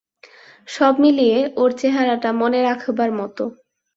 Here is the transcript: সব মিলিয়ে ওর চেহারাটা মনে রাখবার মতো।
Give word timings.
সব 0.67 0.93
মিলিয়ে 0.99 1.37
ওর 1.57 1.69
চেহারাটা 1.77 2.29
মনে 2.41 2.59
রাখবার 2.61 3.09
মতো। 3.19 3.43